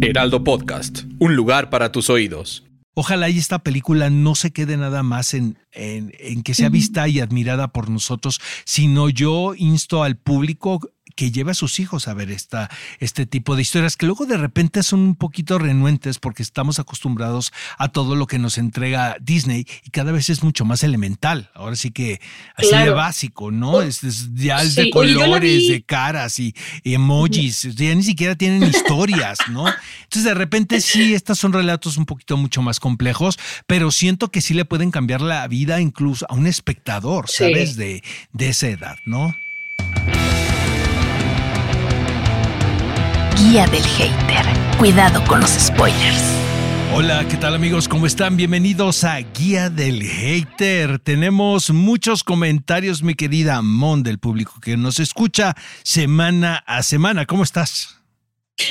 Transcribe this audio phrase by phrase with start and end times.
[0.00, 2.64] Heraldo Podcast, un lugar para tus oídos.
[2.94, 7.08] Ojalá y esta película no se quede nada más en, en, en que sea vista
[7.08, 10.80] y admirada por nosotros, sino yo insto al público
[11.18, 14.36] que lleve a sus hijos a ver esta, este tipo de historias que luego de
[14.36, 19.66] repente son un poquito renuentes porque estamos acostumbrados a todo lo que nos entrega Disney
[19.84, 21.50] y cada vez es mucho más elemental.
[21.56, 22.20] Ahora sí que
[22.54, 22.84] así Claro.
[22.84, 23.82] de básico, ¿no?
[23.82, 26.54] Es, es- ya es de Sí, colores, de caras y,
[26.84, 29.66] y emojis, ya ni siquiera tienen historias, ¿no?
[30.04, 34.40] Entonces de repente sí, estos son relatos un poquito mucho más complejos, pero siento que
[34.40, 37.38] sí le pueden cambiar la vida incluso a un espectador, Sí.
[37.38, 37.74] ¿sabes?
[37.74, 39.34] De, de esa edad, ¿no?
[43.38, 44.44] Guía del hater.
[44.78, 46.24] Cuidado con los spoilers.
[46.92, 47.86] Hola, ¿qué tal amigos?
[47.86, 48.36] ¿Cómo están?
[48.36, 50.98] Bienvenidos a Guía del Hater.
[50.98, 57.26] Tenemos muchos comentarios, mi querida Mon, del público que nos escucha semana a semana.
[57.26, 58.00] ¿Cómo estás?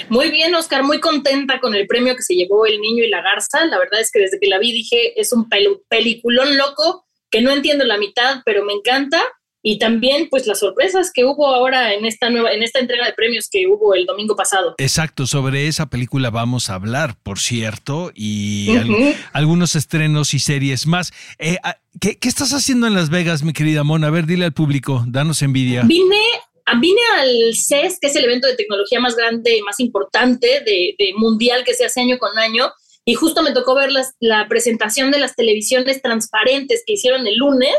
[0.09, 3.21] Muy bien, Oscar, muy contenta con el premio que se llevó El Niño y la
[3.21, 3.63] Garza.
[3.67, 5.47] La verdad es que desde que la vi dije, es un
[5.87, 9.23] peliculón loco que no entiendo la mitad, pero me encanta.
[9.63, 13.13] Y también, pues, las sorpresas que hubo ahora en esta nueva, en esta entrega de
[13.13, 14.75] premios que hubo el domingo pasado.
[14.77, 19.13] Exacto, sobre esa película vamos a hablar, por cierto, y al- Ujú.
[19.33, 21.11] algunos estrenos y series más.
[21.39, 24.03] Eh, ah, ¿qué, qué estás haciendo en Las Vegas, mi querida Mon?
[24.03, 25.81] A ver, dile al público, danos envidia.
[25.83, 26.21] Vine,
[26.65, 30.47] a- vine al CES, que es el evento de tecnología más grande y más importante
[30.65, 32.71] de, de mundial que se hace año con año,
[33.05, 37.35] y justo me tocó ver las- la presentación de las televisiones transparentes que hicieron el
[37.37, 37.73] lunes.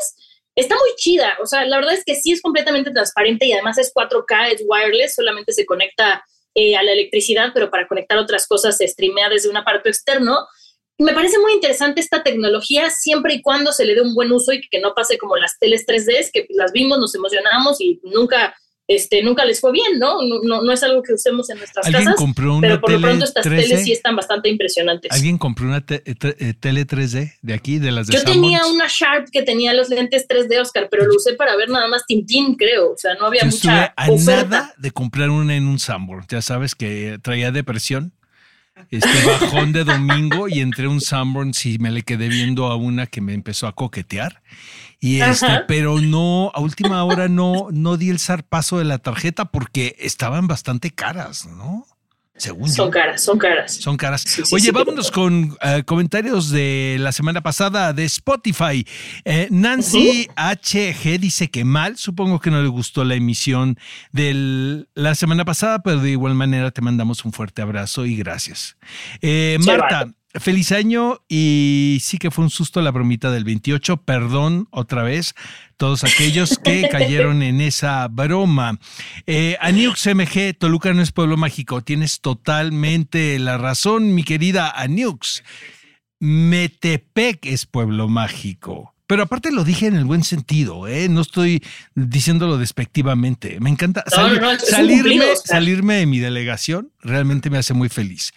[0.59, 3.79] Está muy chida, o sea, la verdad es que sí es completamente transparente y además
[3.79, 8.45] es 4K, es wireless, solamente se conecta eh, a la electricidad, pero para conectar otras
[8.49, 10.49] cosas se streamea desde un aparato externo.
[10.99, 14.53] Me parece muy interesante esta tecnología siempre y cuando se le dé un buen uso
[14.53, 18.57] y que no pase como las teles 3D, que las vimos, nos emocionamos y nunca,
[18.89, 20.23] este, nunca les fue bien, ¿no?
[20.23, 22.91] No, no, no es algo que usemos en nuestras ¿Alguien casas, compró una pero por
[22.91, 23.57] lo pronto estas 3D?
[23.63, 25.13] teles sí están bastante impresionantes.
[25.13, 28.67] ¿Alguien compró una te- eh, eh, tele 3D de aquí, de las de Yo tenía
[28.67, 32.07] una Sharp que tenía los lentes 3D, Oscar, pero lo usé para ver nada más
[32.07, 32.93] Tintín, creo.
[32.93, 34.45] O sea, no había Yo mucha a oferta.
[34.49, 36.25] nada de comprar una en un Sanborn.
[36.29, 38.13] Ya sabes que traía depresión.
[38.91, 43.07] Este bajón de domingo y entré un Sanborn y me le quedé viendo a una
[43.09, 44.41] que me empezó a coquetear.
[45.01, 45.65] Y este, Ajá.
[45.69, 50.49] pero no, a última hora no, no di el zarpazo de la tarjeta porque estaban
[50.49, 51.87] bastante caras, ¿no?
[52.39, 52.91] Según Son yo.
[52.93, 53.75] caras, son caras.
[53.75, 54.23] Son caras.
[54.23, 58.87] Sí, sí, Oye, sí, vámonos con eh, comentarios de la semana pasada de Spotify.
[59.25, 63.77] Eh, Nancy HG dice que mal, supongo que no le gustó la emisión
[64.13, 68.77] de la semana pasada, pero de igual manera te mandamos un fuerte abrazo y gracias.
[69.21, 70.09] Eh, Marta.
[70.35, 73.99] Feliz año y sí que fue un susto la bromita del 28.
[73.99, 75.35] Perdón otra vez
[75.77, 78.79] todos aquellos que cayeron en esa broma.
[79.27, 81.83] Eh, Aniux MG, Toluca no es pueblo mágico.
[81.83, 85.43] Tienes totalmente la razón, mi querida Aniux.
[86.21, 88.95] Metepec es pueblo mágico.
[89.09, 91.09] Pero aparte lo dije en el buen sentido, ¿eh?
[91.09, 91.65] no estoy
[91.97, 93.59] diciéndolo despectivamente.
[93.59, 95.57] Me encanta No, salir- no, no, es un salirme, cumplido, Oscar.
[95.57, 98.33] salirme de mi delegación, realmente me hace muy feliz.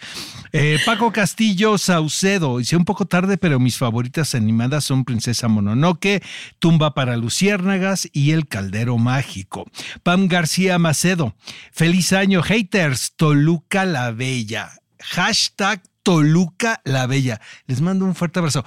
[0.52, 6.22] Eh, Paco Castillo Saucedo, hice un poco tarde, pero mis favoritas animadas son Princesa Mononoke,
[6.58, 9.70] Tumba para Luciérnagas y El Caldero Mágico.
[10.02, 11.36] Pam García Macedo,
[11.70, 14.70] feliz año, haters, Toluca la Bella.
[15.00, 17.40] Hashtag Toluca la Bella.
[17.66, 18.64] Les mando un fuerte abrazo.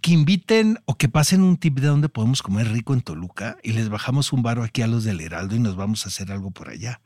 [0.00, 3.72] Que inviten o que pasen un tip de dónde podemos comer rico en Toluca y
[3.72, 6.50] les bajamos un baro aquí a los del Heraldo y nos vamos a hacer algo
[6.50, 7.00] por allá.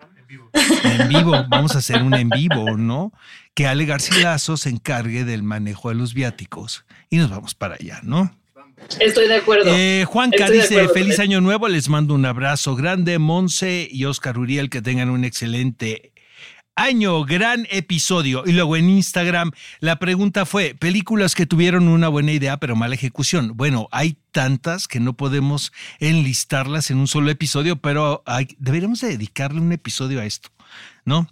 [0.85, 3.13] En vivo, vamos a hacer un en vivo, ¿no?
[3.55, 8.01] Que Ale Garcilaso se encargue del manejo de los viáticos y nos vamos para allá,
[8.03, 8.35] ¿no?
[8.99, 9.65] Estoy de acuerdo.
[9.67, 11.23] Eh, Juanca Estoy dice, feliz eso.
[11.23, 16.12] año nuevo, les mando un abrazo grande, Monse y Oscar Uriel, que tengan un excelente
[16.77, 18.45] año, gran episodio.
[18.47, 22.95] Y luego en Instagram la pregunta fue, películas que tuvieron una buena idea pero mala
[22.95, 23.53] ejecución.
[23.57, 29.09] Bueno, hay tantas que no podemos enlistarlas en un solo episodio, pero hay- deberíamos de
[29.09, 30.51] dedicarle un episodio a esto,
[31.05, 31.29] ¿no?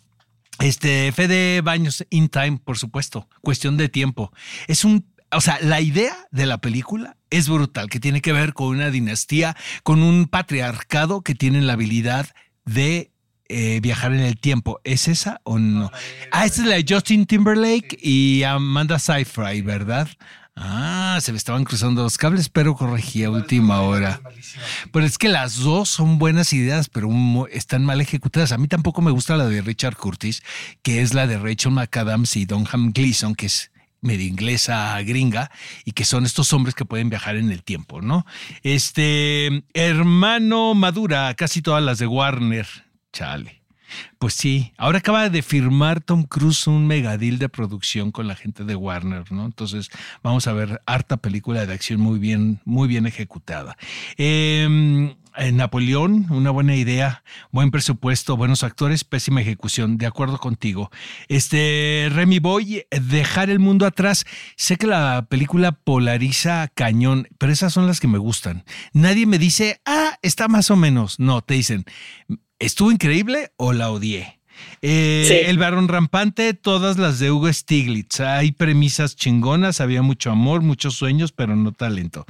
[0.59, 4.31] Este, Fede Baños in Time, por supuesto, cuestión de tiempo.
[4.69, 8.53] Es un, o sea, la idea de la película es brutal, que tiene que ver
[8.53, 12.29] con una dinastía, con un patriarcado que tienen la habilidad
[12.67, 13.11] de
[13.53, 14.81] eh, viajar en el tiempo.
[14.85, 15.91] ¿Es esa o no?
[16.31, 20.09] Ah, esa es la de Justin Timberlake y Amanda Seyfried, ¿verdad?
[20.55, 24.21] Ah, se me estaban cruzando los cables, pero corregí a última hora.
[24.93, 27.11] Pero es que las dos son buenas ideas, pero
[27.51, 28.53] están mal ejecutadas.
[28.53, 30.45] A mí tampoco me gusta la de Richard Curtis,
[30.83, 35.51] que es la de Rachel McAdams y Donham Gleason, que es medio inglesa gringa
[35.85, 38.27] y que son estos hombres que pueden viajar en el tiempo, ¿no?
[38.63, 42.90] Este hermano Madura, casi todas las de Warner.
[43.13, 43.61] Chale.
[44.19, 48.65] Pues sí, ahora acaba de firmar Tom Cruise un megadil de producción con la gente
[48.65, 49.47] de Warner, ¿no?
[49.47, 49.91] Entonces
[50.23, 53.77] vamos a ver harta película de acción muy bien, muy bien ejecutada.
[54.17, 55.17] Eh,
[55.53, 60.91] Napoleón, una buena idea, buen presupuesto, buenos actores, pésima ejecución, de acuerdo contigo.
[61.29, 64.25] Este, Remy Boy, dejar el mundo atrás.
[64.57, 68.65] Sé que la película polariza cañón, pero esas son las que me gustan.
[68.93, 71.19] Nadie me dice, ah, está más o menos.
[71.21, 71.85] No, te dicen,
[72.61, 74.39] ¿estuvo increíble o la odié?
[74.83, 78.21] Eh, el varón rampante, todas las de Hugo Stiglitz.
[78.21, 82.27] Hay premisas chingonas, había mucho amor, muchos sueños, pero no talento.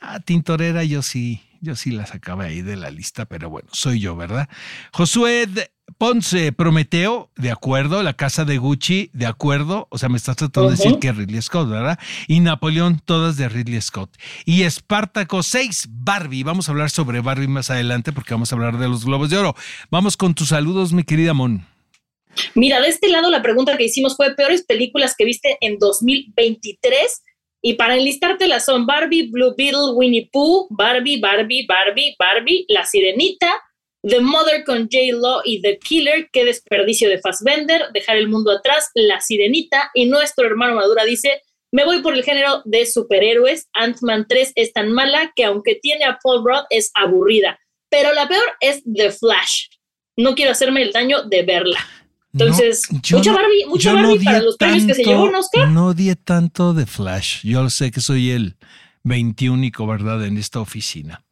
[0.00, 4.00] Ah, Tintorera, yo sí, yo sí la sacaba ahí de la lista, pero bueno, soy
[4.00, 4.48] yo, ¿verdad?
[4.92, 5.48] Josué
[5.98, 8.02] Ponce, Prometeo, de acuerdo.
[8.02, 9.88] La casa de Gucci, de acuerdo.
[9.90, 11.98] O sea, me estás tratando de decir que Ridley Scott, ¿verdad?
[12.28, 14.10] Y Napoleón, todas de Ridley Scott.
[14.44, 16.42] Y Espartaco 6, Barbie.
[16.42, 19.38] Vamos a hablar sobre Barbie más adelante porque vamos a hablar de los Globos de
[19.38, 19.54] Oro.
[19.90, 21.66] Vamos con tus saludos, mi querida Mon.
[22.54, 27.22] Mira, de este lado la pregunta que hicimos fue peores películas que viste en 2023
[27.62, 33.50] y para enlistártelas son Barbie, Blue Beetle, Winnie Pooh, Barbie, Barbie, Barbie, Barbie, La Sirenita,
[34.08, 38.90] The Mother con J-Lo y The Killer, qué desperdicio de Fassbender, dejar el mundo atrás,
[38.94, 41.42] La Sirenita y nuestro hermano Madura dice,
[41.72, 46.04] me voy por el género de superhéroes, Ant-Man 3 es tan mala que aunque tiene
[46.04, 47.58] a Paul Rudd es aburrida,
[47.90, 49.66] pero la peor es The Flash.
[50.16, 51.84] No quiero hacerme el daño de verla.
[52.32, 55.68] Entonces, mucha Barbie, mucha Barbie para los premios que se llevó un Oscar.
[55.68, 57.40] No di tanto de Flash.
[57.42, 58.56] Yo sé que soy el
[59.06, 60.24] 21, ¿verdad?
[60.24, 61.22] En esta oficina.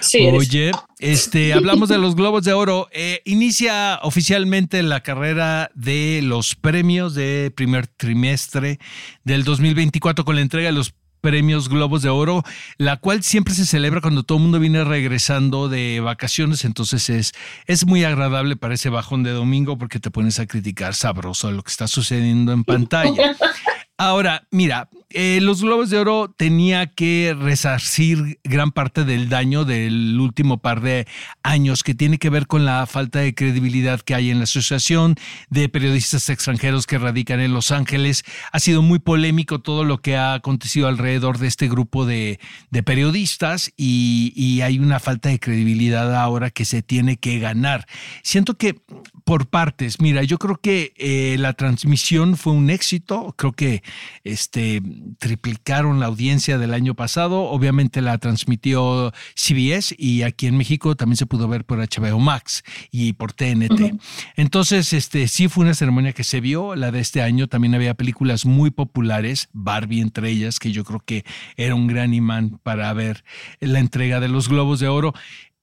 [0.00, 0.70] Sí, Oye,
[1.00, 2.88] este, hablamos de los Globos de Oro.
[2.92, 8.78] Eh, inicia oficialmente la carrera de los premios de primer trimestre
[9.24, 12.44] del 2024 con la entrega de los premios Globos de Oro,
[12.76, 17.32] la cual siempre se celebra cuando todo el mundo viene regresando de vacaciones, entonces es,
[17.66, 21.62] es muy agradable para ese bajón de domingo porque te pones a criticar sabroso lo
[21.62, 23.34] que está sucediendo en pantalla.
[23.96, 30.18] Ahora, mira, eh, los Globos de Oro tenía que resarcir gran parte del daño del
[30.18, 31.06] último par de
[31.44, 35.14] años que tiene que ver con la falta de credibilidad que hay en la Asociación
[35.50, 38.24] de Periodistas Extranjeros que radican en Los Ángeles.
[38.50, 42.40] Ha sido muy polémico todo lo que ha acontecido alrededor de este grupo de,
[42.84, 47.86] periodistas y, hay una falta de credibilidad ahora que se tiene que ganar.
[48.24, 48.80] Siento que
[49.24, 53.83] por partes, mira, yo creo que eh, la transmisión fue un éxito, creo que
[54.22, 54.82] este,
[55.18, 57.42] triplicaron la audiencia del año pasado.
[57.42, 62.62] Obviamente la transmitió CBS y aquí en México también se pudo ver por HBO Max
[62.90, 64.00] y por TNT.
[64.36, 66.74] Entonces, este, sí fue una ceremonia que se vio.
[66.74, 71.00] La de este año también había películas muy populares, Barbie entre ellas, que yo creo
[71.00, 71.24] que
[71.56, 73.24] era un gran imán para ver
[73.60, 75.14] la entrega de los Globos de Oro.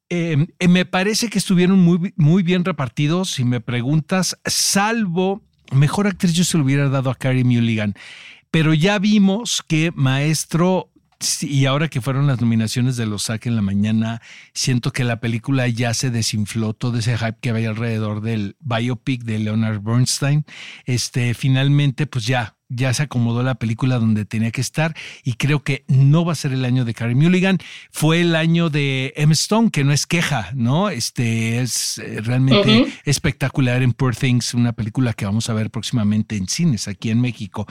[0.09, 5.41] Eh, me parece que estuvieron muy, muy bien repartidos, si me preguntas, salvo
[5.71, 7.95] Mejor actriz yo se lo hubiera dado a Carrie Mulligan,
[8.51, 10.91] pero ya vimos que Maestro
[11.41, 14.21] y ahora que fueron las nominaciones de los SAC en la mañana,
[14.53, 19.23] siento que la película ya se desinfló todo ese hype que había alrededor del biopic
[19.23, 20.45] de Leonard Bernstein.
[20.85, 25.63] Este, finalmente, pues ya ya se acomodó la película donde tenía que estar y creo
[25.63, 27.59] que no va a ser el año de Carrie Mulligan.
[27.91, 29.33] Fue el año de M.
[29.33, 30.89] Stone, que no es queja, ¿no?
[30.89, 36.37] Este es eh, realmente espectacular en Poor Things, una película que vamos a ver próximamente
[36.37, 37.67] en cines aquí en México.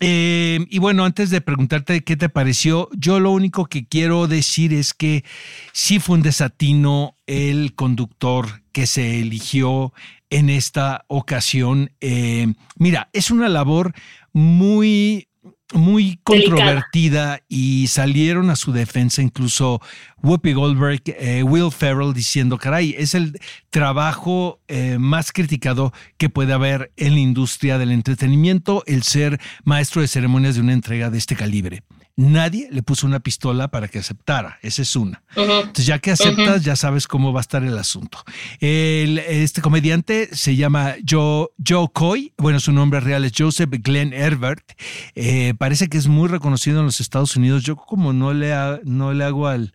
[0.00, 4.72] Eh, y bueno, antes de preguntarte qué te pareció, yo lo único que quiero decir
[4.72, 5.24] es que
[5.72, 9.92] sí fue un desatino el conductor que se eligió
[10.30, 11.92] en esta ocasión.
[12.00, 13.94] Eh, mira, es una labor
[14.32, 15.28] muy
[15.74, 19.80] muy controvertida y salieron a su defensa incluso
[20.22, 23.38] Whoopi Goldberg, eh, Will Ferrell diciendo, caray, es el
[23.70, 30.02] trabajo eh, más criticado que puede haber en la industria del entretenimiento el ser maestro
[30.02, 31.82] de ceremonias de una entrega de este calibre
[32.16, 34.58] nadie le puso una pistola para que aceptara.
[34.62, 35.22] Esa es una.
[35.36, 38.18] Entonces, ya que aceptas, ya sabes cómo va a estar el asunto.
[38.60, 42.32] este comediante se llama Joe, Joe Coy.
[42.36, 44.72] Bueno, su nombre real es Joseph Glenn Herbert.
[45.14, 47.62] Eh, parece que es muy reconocido en los Estados Unidos.
[47.64, 48.54] Yo como no le,
[48.84, 49.74] no le hago al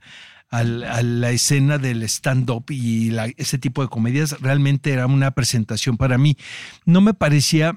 [0.49, 6.17] a la escena del stand-up y ese tipo de comedias, realmente era una presentación para
[6.17, 6.37] mí.
[6.85, 7.75] No me parecía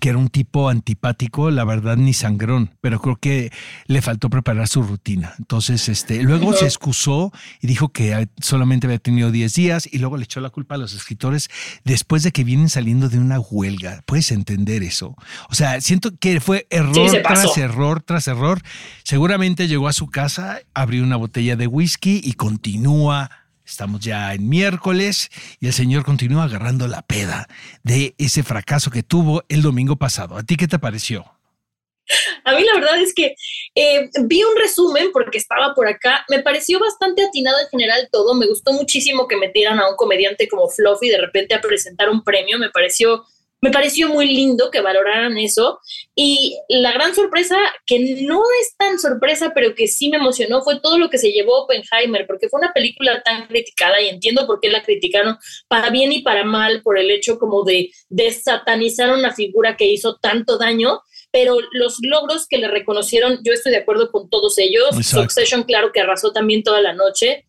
[0.00, 3.52] que era un tipo antipático, la verdad ni sangrón, pero creo que
[3.86, 5.34] le faltó preparar su rutina.
[5.38, 10.16] Entonces, este, luego se excusó y dijo que solamente había tenido 10 días y luego
[10.16, 11.48] le echó la culpa a los escritores
[11.84, 14.02] después de que vienen saliendo de una huelga.
[14.06, 15.16] ¿Puedes entender eso?
[15.48, 18.60] O sea, siento que fue error tras error tras error.
[19.04, 23.30] Seguramente llegó a su casa, abrió una botella de whisky y continúa
[23.68, 25.28] Estamos ya en miércoles
[25.60, 27.46] y el señor continúa agarrando la peda
[27.82, 30.38] de ese fracaso que tuvo el domingo pasado.
[30.38, 31.30] ¿A ti qué te pareció?
[32.44, 33.34] A mí la verdad es que
[33.74, 36.24] eh, vi un resumen porque estaba por acá.
[36.30, 38.34] Me pareció bastante atinado en general todo.
[38.34, 42.24] Me gustó muchísimo que metieran a un comediante como Fluffy de repente a presentar un
[42.24, 42.58] premio.
[42.58, 43.26] Me pareció
[43.60, 45.80] me pareció muy lindo que valoraran eso.
[46.14, 50.80] Y la gran sorpresa, que no es tan sorpresa, pero que sí me emocionó, fue
[50.80, 54.60] todo lo que se llevó Oppenheimer, porque fue una película tan criticada y entiendo por
[54.60, 55.36] qué la criticaron
[55.66, 60.16] para bien y para mal, por el hecho como de desatanizar una figura que hizo
[60.16, 61.00] tanto daño.
[61.30, 64.88] Pero los logros que le reconocieron, yo estoy de acuerdo con todos ellos.
[65.02, 67.46] Succession, claro que arrasó también toda la noche.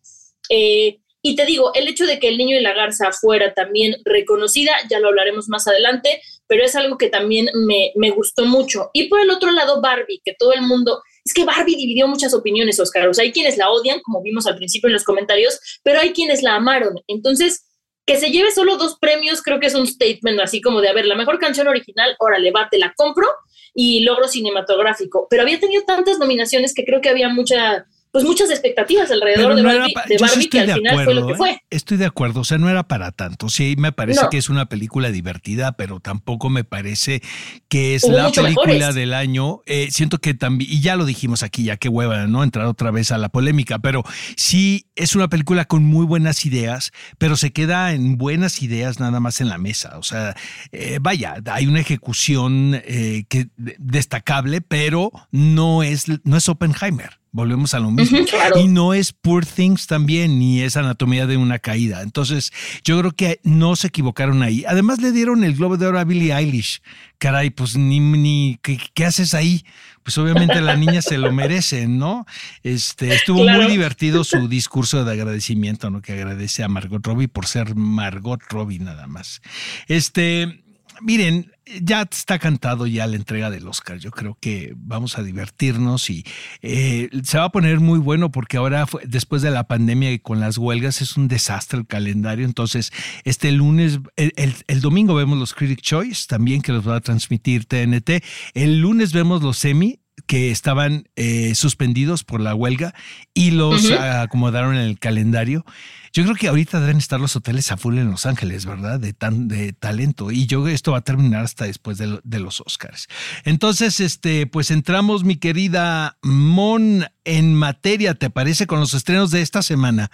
[0.50, 3.96] Eh, y te digo, el hecho de que el niño y la garza fuera también
[4.04, 8.90] reconocida, ya lo hablaremos más adelante, pero es algo que también me, me gustó mucho.
[8.92, 12.32] Y por el otro lado, Barbie, que todo el mundo, es que Barbie dividió muchas
[12.32, 13.08] opiniones, Oscar.
[13.08, 16.12] O sea, hay quienes la odian, como vimos al principio en los comentarios, pero hay
[16.12, 16.94] quienes la amaron.
[17.06, 17.66] Entonces,
[18.06, 20.92] que se lleve solo dos premios, creo que es un statement así como de, a
[20.92, 23.28] ver, la mejor canción original, órale, va, te la compro
[23.74, 25.26] y logro cinematográfico.
[25.30, 29.62] Pero había tenido tantas nominaciones que creo que había mucha pues muchas expectativas alrededor de
[29.62, 31.50] Barbie, que al final fue lo que fue.
[31.50, 31.62] ¿eh?
[31.70, 33.48] Estoy de acuerdo, o sea, no era para tanto.
[33.48, 37.22] Sí, me parece que es una película divertida, pero tampoco me parece
[37.68, 39.60] que es la película del año.
[39.66, 42.42] Eh, siento que también, y ya lo dijimos aquí, ya qué hueva, ¿no?
[42.42, 44.02] Entrar otra vez a la polémica, pero
[44.36, 49.20] sí es una película con muy buenas ideas, pero se queda en buenas ideas nada
[49.20, 49.98] más en la mesa.
[49.98, 50.34] O sea,
[50.72, 52.82] eh, vaya, hay una ejecución
[53.28, 53.48] que,
[53.78, 57.19] destacable, pero no es, no es Oppenheimer.
[57.32, 58.18] Volvemos a lo mismo.
[58.56, 62.02] Y no es Poor Things también, ni es Anatomía de una caída.
[62.02, 62.52] Entonces,
[62.84, 64.64] yo creo que no se equivocaron ahí.
[64.66, 66.82] Además, le dieron el Globo de Oro a Billie Eilish.
[67.18, 69.64] Caray, pues ni, ni ¿qué, haces ahí?
[70.02, 72.26] Pues obviamente la niña se lo merece, ¿no?
[72.64, 76.02] Este, estuvo muy divertido su discurso de agradecimiento, ¿no?
[76.02, 79.40] Que agradece a Margot Robbie por ser Margot Robbie nada más.
[79.86, 80.64] Este,
[81.02, 81.52] miren,
[81.82, 83.98] ya está cantado ya la entrega del Oscar.
[83.98, 86.24] Yo creo que vamos a divertirnos y
[86.62, 90.40] eh, se va a poner muy bueno porque ahora, después de la pandemia y con
[90.40, 92.44] las huelgas, es un desastre el calendario.
[92.44, 92.92] Entonces,
[93.24, 98.22] este lunes, el, domingo vemos los Critic Choice también que los va a transmitir TNT.
[98.54, 102.94] El lunes vemos los semi que estaban eh, suspendidos por la huelga
[103.34, 105.64] y los acomodaron en el calendario.
[106.12, 108.98] Yo creo que ahorita deben estar los hoteles a full en Los Ángeles, ¿verdad?
[108.98, 110.32] De, tan, de talento.
[110.32, 113.06] Y yo esto va a terminar hasta después de, los Oscars.
[113.44, 118.66] Entonces, este, pues entramos, mi querida Mon, en materia, ¿te parece?
[118.66, 120.10] Con los estrenos de esta semana.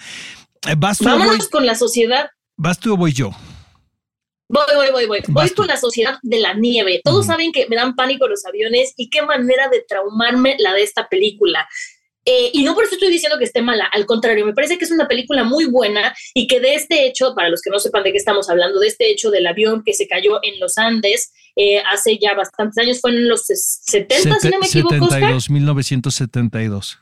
[0.66, 2.26] Eh, Vámonos con la sociedad.
[2.58, 3.30] ¿Vas tú o voy yo?
[4.48, 5.20] Voy, voy, voy, voy.
[5.28, 7.00] Voy con la sociedad de la nieve.
[7.02, 10.82] Todos saben que me dan pánico los aviones y qué manera de traumarme la de
[10.82, 11.68] esta película.
[12.28, 14.84] Eh, y no por eso estoy diciendo que esté mala, al contrario, me parece que
[14.84, 18.02] es una película muy buena y que de este hecho, para los que no sepan
[18.02, 21.32] de qué estamos hablando, de este hecho del avión que se cayó en los Andes
[21.54, 25.08] eh, hace ya bastantes años, fue en los 70, si no me equivoco.
[25.08, 26.98] 72, 1972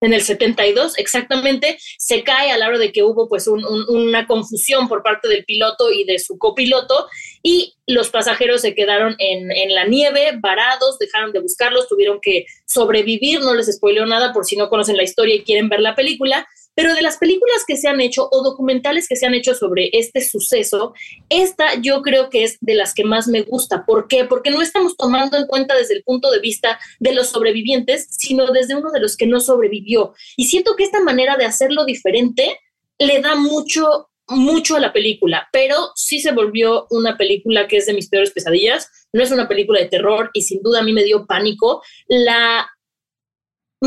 [0.00, 4.88] en el 72 exactamente, se cae a la hora de que hubo pues una confusión
[4.88, 7.08] por parte del piloto y de su copiloto
[7.42, 12.46] y los pasajeros se quedaron en, en, la nieve, varados, dejaron de buscarlos, tuvieron que
[12.66, 15.94] sobrevivir, no les spoileo nada por si no conocen la historia y quieren ver la
[15.94, 19.54] película, pero de las películas que se han hecho o documentales que se han hecho
[19.54, 20.94] sobre este suceso,
[21.28, 23.84] esta yo creo que es de las que más me gusta.
[23.86, 24.24] ¿Por qué?
[24.24, 28.46] Porque no estamos tomando en cuenta desde el punto de vista de los sobrevivientes, sino
[28.52, 30.14] desde uno de los que no sobrevivió.
[30.36, 32.58] Y siento que esta manera de hacerlo diferente
[32.98, 37.86] le da mucho mucho a la película, pero sí se volvió una película que es
[37.86, 38.90] de mis peores pesadillas.
[39.12, 41.82] No es una película de terror y sin duda a mí me dio pánico.
[42.08, 42.66] La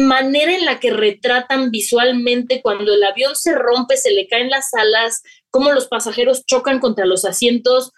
[0.06, 4.74] manera en la que retratan visualmente cuando el avión se rompe, se le caen las
[4.74, 7.92] alas, cómo los pasajeros chocan contra los asientos.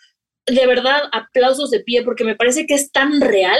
[0.45, 3.59] De verdad, aplausos de pie porque me parece que es tan real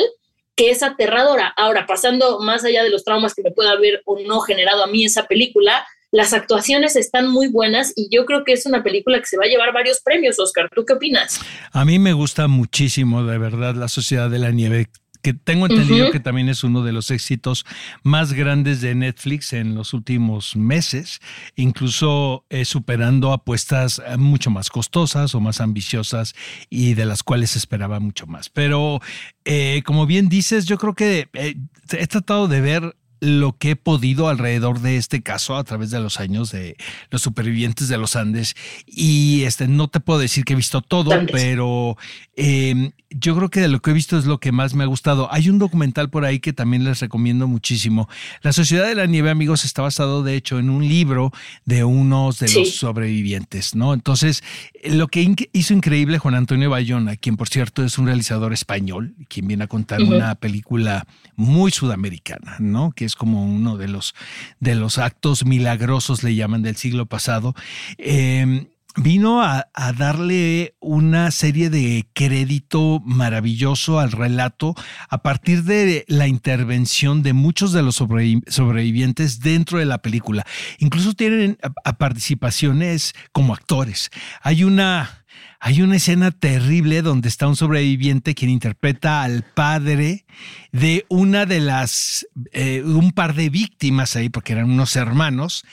[0.56, 1.54] que es aterradora.
[1.56, 4.88] Ahora, pasando más allá de los traumas que me pueda haber o no generado a
[4.88, 9.20] mí esa película, las actuaciones están muy buenas y yo creo que es una película
[9.20, 10.70] que se va a llevar varios premios, Oscar.
[10.74, 11.40] ¿Tú qué opinas?
[11.72, 14.88] A mí me gusta muchísimo, de verdad, La Sociedad de la Nieve
[15.22, 17.66] que tengo entendido que también es uno de los éxitos
[18.04, 21.20] más grandes de Netflix en los últimos meses,
[21.56, 26.34] incluso eh, superando apuestas eh, mucho más costosas o más ambiciosas
[26.70, 28.50] y de las cuales esperaba mucho más.
[28.50, 29.02] Pero
[29.46, 34.30] eh, como bien dices, yo creo que he tratado de ver lo que he podido
[34.30, 36.78] alrededor de este caso a través de los años de
[37.10, 38.56] los supervivientes de los Andes.
[38.86, 41.98] Y este, no te puedo decir que he visto todo, pero
[42.36, 44.88] em, yo creo que de lo que he visto es lo que más me ha
[44.88, 45.32] gustado.
[45.32, 48.08] Hay un documental por ahí que también les recomiendo muchísimo.
[48.42, 51.32] La Sociedad de la Nieve, amigos, está basado de hecho en un libro
[51.66, 53.94] de unos de los sobrevivientes, ¿no?
[53.94, 54.44] Entonces,
[54.84, 59.48] lo que hizo increíble Juan Antonio Bayona, quien por cierto es un realizador español, quien
[59.48, 62.92] viene a contar una película muy sudamericana, ¿no?
[62.92, 64.16] Que es como uno de los,
[64.60, 67.56] de los actos milagrosos, le llaman, del siglo pasado.
[67.98, 69.68] Em, vino a,
[69.98, 74.76] darle una serie de crédito maravilloso al relato
[75.10, 80.46] a partir de la intervención de muchos de los sobrevivientes dentro de la película.
[80.80, 81.58] Incluso tienen
[81.98, 84.10] participaciones como actores.
[84.42, 85.20] Hay una
[85.62, 90.26] hay una escena terrible donde está un sobreviviente quien interpreta al padre
[90.72, 95.66] de una de las, eh, un par de víctimas ahí, porque eran unos hermanos.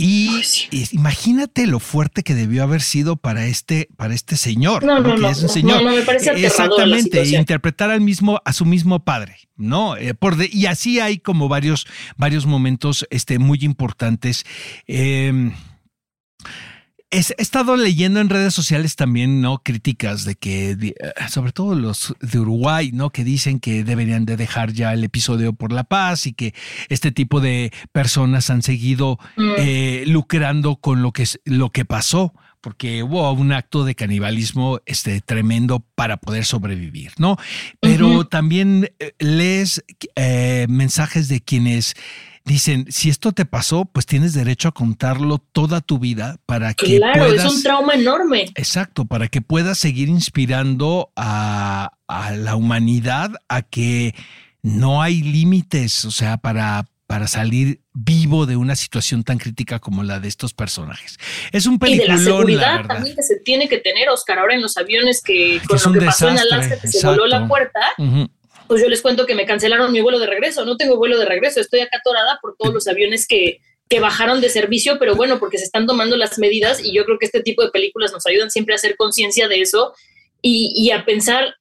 [0.00, 0.42] Y,
[0.92, 4.82] imagínate lo fuerte que debió haber sido para este, para este señor.
[4.82, 5.82] No, no, no, es un señor.
[5.82, 9.96] No, me parece Exactamente, interpretar al mismo, a su mismo padre, ¿no?
[9.96, 14.46] Eh, por y así hay como varios, varios momentos este, muy importantes.
[14.86, 15.52] Eh,
[17.12, 19.62] He, estado leyendo en redes sociales también, ¿no?
[19.64, 20.94] Críticas de que, eh,
[21.28, 23.10] sobre todo los de Uruguay, ¿no?
[23.10, 26.54] Que dicen que deberían de dejar ya el episodio por la paz y que
[26.88, 29.50] este tipo de personas han seguido mm.
[29.58, 35.22] eh, lucrando con lo que, lo que pasó porque hubo un acto de canibalismo este,
[35.22, 37.38] tremendo para poder sobrevivir, ¿no?
[37.80, 39.82] Pero también eh, lees
[40.68, 41.94] mensajes de quienes
[42.44, 46.96] dicen, si esto te pasó, pues tienes derecho a contarlo toda tu vida para que
[46.96, 48.46] claro, es un trauma enorme.
[48.54, 54.14] Exacto, para que puedas seguir inspirando a, la humanidad a que
[54.62, 60.02] no hay límites, o sea, para, para salir vivo de una situación tan crítica como
[60.02, 61.18] la de estos personajes.
[61.52, 64.54] Es un peliculón, Y de la seguridad también que se tiene que tener, Oscar, ahora
[64.54, 67.80] en los aviones que con lo que pasó en Alaska, que se voló la puerta,
[68.70, 71.24] pues yo les cuento que me cancelaron mi vuelo de regreso, no tengo vuelo de
[71.24, 75.40] regreso, estoy acá atorada por todos los aviones que, que bajaron de servicio, pero bueno,
[75.40, 78.24] porque se están tomando las medidas y yo creo que este tipo de películas nos
[78.26, 79.92] ayudan siempre a hacer conciencia de eso
[80.40, 81.56] y, y a pensar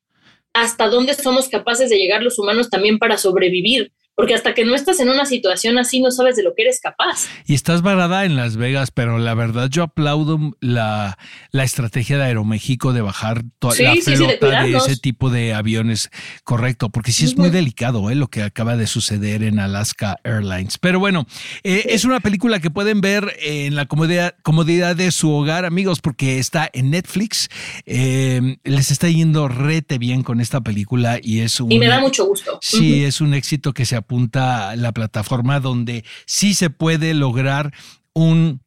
[0.54, 4.75] hasta dónde somos capaces de llegar los humanos también para sobrevivir porque hasta que no
[4.75, 7.29] estás en una situación así no sabes de lo que eres capaz.
[7.45, 11.17] Y estás varada en Las Vegas, pero la verdad yo aplaudo la,
[11.51, 16.10] la estrategia de Aeroméxico de bajar toda la flota de, ese tipo de aviones,
[16.43, 18.15] correcto, porque sí es muy delicado ¿eh?
[18.15, 20.77] lo que acaba de suceder en Alaska Airlines.
[20.79, 21.25] Pero bueno,
[21.63, 26.01] eh, es una película que pueden ver en la comodidad, comodidad de su hogar, amigos,
[26.01, 27.47] porque está en Netflix.
[27.86, 31.71] Eh, les está yendo rete bien con esta película y es un...
[31.71, 32.60] Y me da mucho gusto.
[32.62, 37.72] Sí, es un éxito que se apunta la plataforma donde sí se puede lograr
[38.13, 38.60] un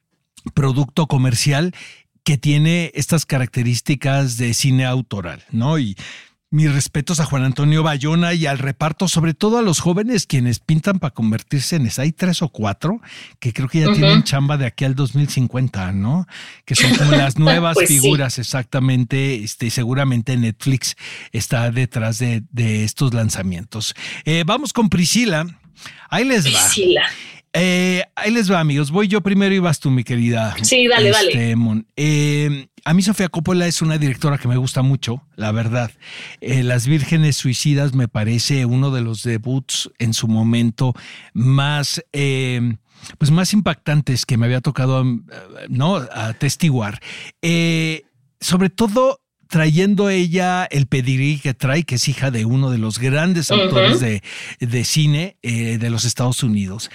[0.54, 1.74] producto comercial
[2.22, 5.80] que tiene estas características de cine autoral, ¿no?
[5.80, 5.96] Y
[6.52, 10.58] mis respetos a Juan Antonio Bayona y al reparto, sobre todo a los jóvenes quienes
[10.60, 12.02] pintan para convertirse en eso.
[12.02, 13.00] Hay tres o cuatro
[13.40, 16.26] que creo que ya tienen chamba de aquí al 2050, ¿no?
[16.66, 19.42] Que son como las nuevas pues figuras, exactamente.
[19.42, 20.94] Este, seguramente Netflix
[21.32, 22.42] está detrás de,
[22.84, 23.94] estos lanzamientos.
[24.26, 25.46] Eh, vamos con Priscila.
[26.10, 26.50] Ahí les va.
[26.50, 27.02] Priscila.
[27.54, 28.90] Eh, ahí les va, amigos.
[28.90, 30.54] Voy yo primero y vas tú, mi querida.
[30.62, 31.28] Sí, dale, dale.
[31.28, 31.54] Este,
[31.96, 35.90] eh, a mí Sofía Coppola es una directora que me gusta mucho, la verdad.
[36.40, 40.94] Eh, Las Vírgenes Suicidas me parece uno de los debuts en su momento
[41.32, 45.04] más, pues más impactantes que me había tocado
[45.68, 45.96] ¿no?
[45.96, 47.00] atestiguar.
[48.40, 52.98] sobre todo trayendo ella el pedigrí que trae, que es hija de uno de los
[52.98, 54.22] grandes autores de,
[54.60, 56.90] de, cine de los Estados Unidos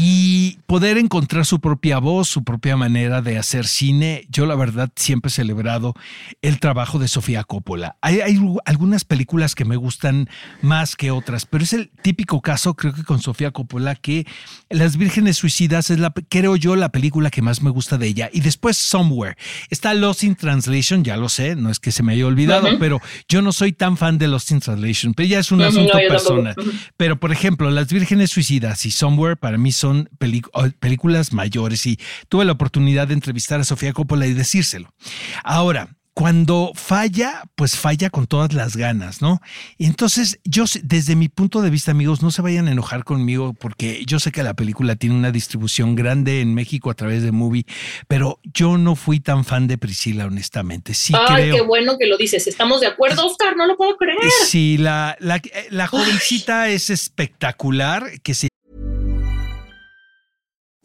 [0.00, 4.28] y poder encontrar su propia voz, su propia manera de hacer cine.
[4.30, 5.92] Yo la verdad siempre he celebrado
[6.40, 7.96] el trabajo de Sofía Coppola.
[8.00, 8.20] Hay,
[8.64, 10.28] algunas películas que me gustan
[10.62, 14.24] más que otras, pero es el típico caso, creo que con Sofía Coppola, que
[14.70, 18.30] Las Vírgenes Suicidas es la, creo yo, la película que más me gusta de ella.
[18.32, 19.36] Y después Somewhere.
[19.68, 23.00] Está Lost in Translation, ya lo sé, no es que se me haya olvidado, pero
[23.28, 26.54] yo no soy tan fan de Lost in Translation, pero ya es un asunto personal.
[26.96, 30.08] Pero por ejemplo, Las Vírgenes Suicidas y Somewhere para mí son son
[30.80, 31.98] películas mayores y
[32.28, 34.92] tuve la oportunidad de entrevistar a Sofía Coppola y decírselo.
[35.44, 39.40] Ahora, cuando falla, pues falla con todas las ganas, ¿no?
[39.78, 44.02] Entonces, yo desde mi punto de vista, amigos, no se vayan a enojar conmigo porque
[44.04, 47.66] yo sé que la película tiene una distribución grande en México a través de Movie,
[48.08, 50.92] pero yo no fui tan fan de Priscila, honestamente.
[50.92, 52.48] Sí Ay, qué bueno que lo dices.
[52.48, 54.18] Estamos de acuerdo, Oscar, no lo puedo creer.
[54.44, 58.47] Sí, la, la, la jovencita es espectacular, que se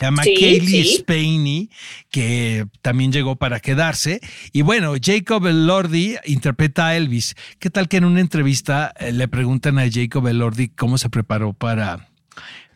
[0.00, 0.96] Se llama Sí, Kaylee sí.
[0.96, 1.70] Spaney,
[2.10, 4.20] que también llegó para quedarse.
[4.50, 7.34] Y bueno, Jacob Elordi interpreta a Elvis.
[7.58, 11.52] ¿Qué tal que en una entrevista eh, le preguntan a Jacob Elordi cómo se preparó
[11.52, 12.08] para,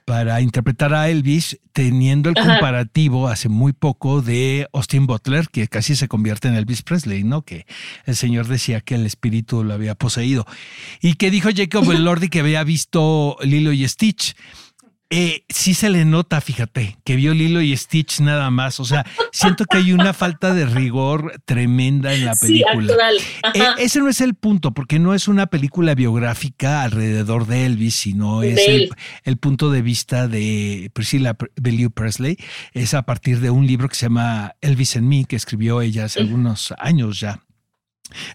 [0.04, 2.46] para interpretar a Elvis, teniendo el Ajá.
[2.58, 7.40] comparativo hace muy poco de Austin Butler, que casi se convierte en Elvis Presley, ¿no?
[7.40, 7.64] Que
[8.04, 10.46] el señor decía que el espíritu lo había poseído.
[11.00, 14.36] Y que dijo Jacob Elordi que había visto Lilo y Stitch.
[15.16, 18.80] Eh, sí se le nota, fíjate, que vio Lilo y Stitch nada más.
[18.80, 22.94] O sea, siento que hay una falta de rigor tremenda en la Sí, película.
[22.94, 23.16] actual.
[23.54, 27.94] Eh, ese no es el punto, porque no es una película biográfica alrededor de Elvis,
[27.94, 28.60] sino es
[29.22, 32.36] el, punto de vista de Priscilla Bellew Presley.
[32.72, 36.06] Es a partir de un libro que se llama Elvis and Me, que escribió ella
[36.06, 37.40] hace algunos años ya.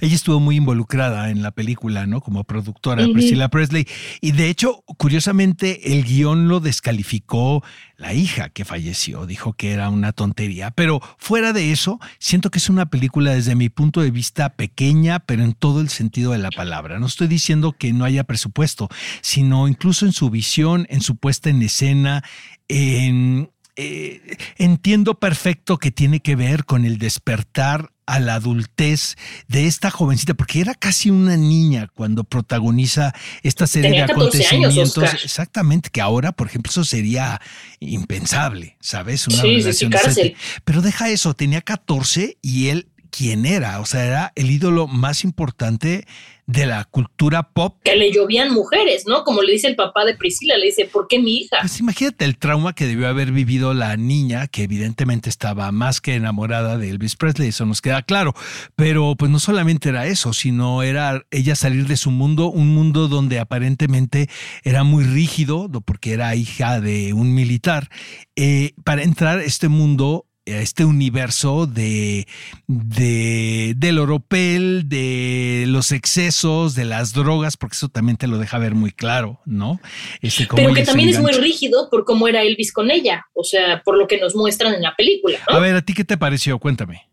[0.02, 2.22] Ella estuvo muy involucrada en la película, ¿no?
[2.22, 3.14] Como productora, Ujú.
[3.14, 3.88] Priscilla Presley.
[4.20, 7.64] Y de hecho, curiosamente, el guion lo descalificó
[7.96, 9.26] la hija que falleció.
[9.26, 10.72] Dijo que era una tontería.
[10.72, 15.20] Pero fuera de eso, siento que es una película desde mi punto de vista pequeña,
[15.20, 17.00] pero en todo el sentido de la palabra.
[17.00, 18.90] No estoy diciendo que no haya presupuesto,
[19.22, 22.24] sino incluso en su visión, en su puesta en escena,
[22.68, 23.52] en
[23.82, 29.16] eh, entiendo perfecto que tiene que ver con el despertar a la adultez
[29.48, 34.38] de esta jovencita, porque era casi una niña cuando protagoniza esta serie Tenía de 14
[34.48, 35.24] años, acontecimientos.
[35.24, 37.40] Exactamente, que ahora, por ejemplo, eso sería
[37.80, 39.26] impensable, ¿sabes?
[39.28, 40.36] Una Sí, sí, sí, relación ese cárcel.
[40.66, 43.80] Pero deja eso, tenía 14 y él, ¿quién era?
[43.80, 46.06] O sea, era el ídolo más importante
[46.50, 49.24] de la cultura pop Que le llovían mujeres, ¿no?
[49.24, 51.58] Como le dice el papá de Priscila, le dice, ¿por qué mi hija?
[51.62, 56.16] Pues imagínate el trauma que debió haber vivido la niña, que evidentemente estaba más que
[56.16, 58.34] enamorada de Elvis Presley, eso nos queda claro.
[58.76, 63.08] Pero pues no solamente era eso, sino era ella salir de su mundo, un mundo
[63.08, 64.28] donde aparentemente
[64.64, 67.90] era muy rígido, porque era hija de un militar,
[68.36, 70.26] eh, para entrar a este mundo
[70.58, 72.28] este universo de,
[72.68, 78.58] de del oropel, de los excesos, de las drogas, porque eso también te lo deja
[78.58, 79.80] ver muy claro, ¿no?
[80.22, 83.82] Este, Pero que también es muy rígido por cómo era Elvis con ella, o sea,
[83.84, 85.58] por lo que nos muestran en la película, ¿no?
[85.58, 86.60] A ver, ¿a ti qué te pareció?
[86.60, 87.09] Cuéntame.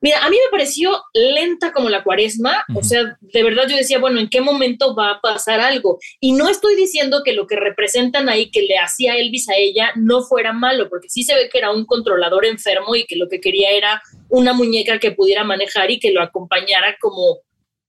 [0.00, 3.98] Mira, a mí me pareció lenta como la cuaresma, o sea, de verdad yo decía,
[3.98, 5.98] bueno, ¿en qué momento va a pasar algo?
[6.20, 9.92] Y no estoy diciendo que lo que representan ahí, que le hacía Elvis a ella,
[9.96, 13.28] no fuera malo, porque sí se ve que era un controlador enfermo y que lo
[13.28, 17.40] que quería era una muñeca que pudiera manejar y que lo acompañara como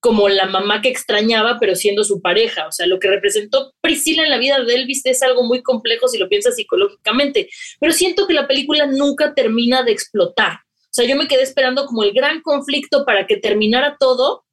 [0.02, 2.67] como la mamá que extrañaba, pero siendo su pareja.
[2.67, 6.08] O sea, lo que representó Priscila en la vida de Elvis es algo muy complejo
[6.08, 7.50] si lo piensas psicológicamente.
[7.80, 10.62] Pero siento que la película nunca termina de explotar.
[10.91, 14.43] O sea, yo me quedé esperando como el gran conflicto para que terminara todo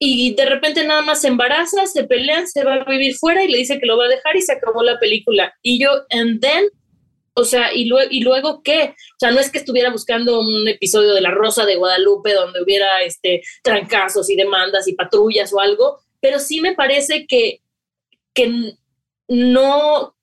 [0.00, 3.48] y de repente nada más se embaraza, se pelean, se va a vivir fuera y
[3.48, 5.54] le dice que lo va a dejar y se acabó la película.
[5.62, 6.64] Y yo, and then,
[7.34, 8.94] o sea, ¿y, luego y luego qué?
[8.96, 12.60] O sea, no es que estuviera buscando un episodio de La Rosa de Guadalupe donde
[12.60, 17.60] hubiera este, trancazos y demandas y patrullas o algo, pero sí me parece que,
[18.34, 18.74] que
[19.28, 20.16] no,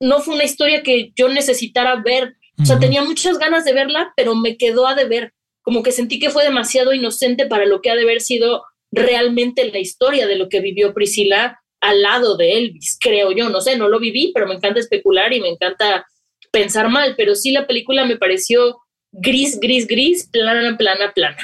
[0.00, 4.12] no fue una historia que yo necesitara ver o sea, tenía muchas ganas de verla,
[4.16, 5.32] pero me quedó a deber.
[5.62, 9.70] Como que sentí que fue demasiado inocente para lo que ha de haber sido realmente
[9.70, 13.48] la historia de lo que vivió Priscila al lado de Elvis, creo yo.
[13.50, 16.06] No sé, no lo viví, pero me encanta especular y me encanta
[16.50, 17.14] pensar mal.
[17.16, 18.78] Pero sí, la película me pareció
[19.12, 21.36] gris, gris, gris, plana, plana, plana.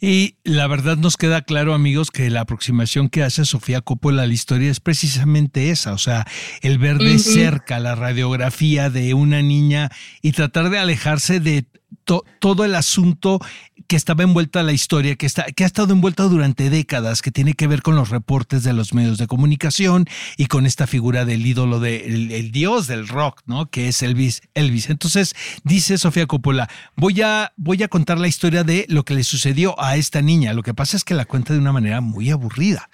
[0.00, 4.26] Y la verdad nos queda claro, amigos, que la aproximación que hace Sofía Coppola a
[4.26, 6.26] la historia es precisamente esa, o sea,
[6.62, 9.90] el ver de cerca la radiografía de una niña
[10.22, 11.66] y tratar de alejarse de
[12.04, 13.40] todo el asunto
[13.86, 17.54] que estaba envuelta la historia, que, está, que ha estado envuelta durante décadas, que tiene
[17.54, 21.46] que ver con los reportes de los medios de comunicación y con esta figura del
[21.46, 23.70] ídolo, del el dios del rock, ¿no?
[23.70, 24.42] Que es Elvis.
[24.54, 24.90] Elvis.
[24.90, 29.24] Entonces, dice Sofía Coppola, voy a, voy a contar la historia de lo que le
[29.24, 30.52] sucedió a esta niña.
[30.52, 32.90] Lo que pasa es que la cuenta de una manera muy aburrida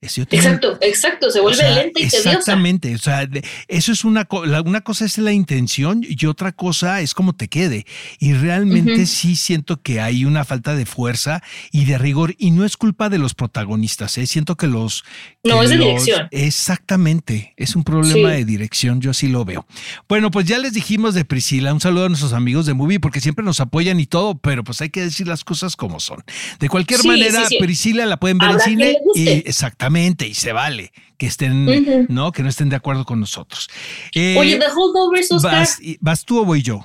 [0.00, 3.28] exacto, exacto, se vuelve lenta y Exactamente, o sea,
[3.66, 4.28] eso es una,
[4.64, 7.84] una cosa es la intención y otra cosa es cómo te quede.
[8.20, 12.64] Y realmente sí siento que hay una falta de fuerza y de rigor y no
[12.64, 14.26] es culpa de los protagonistas, ¿eh?
[14.26, 15.04] siento que los...
[15.42, 16.28] no, es de dirección.
[16.30, 19.66] Exactamente, es un problema de dirección, yo así lo veo.
[20.08, 23.20] Bueno, pues ya les dijimos de Priscila, un saludo a nuestros amigos de Movie porque
[23.20, 26.22] siempre nos apoyan y todo, pero pues hay que decir las cosas como son.
[26.60, 31.26] De cualquier manera, Priscila la pueden ver en cine y exactamente y se vale que
[31.26, 32.32] estén, ¿no?
[32.32, 33.68] Que no estén de acuerdo con nosotros.
[34.14, 35.66] Eh, Oye, The Holdovers, Oscar.
[36.00, 36.84] Vas, tú o voy yo?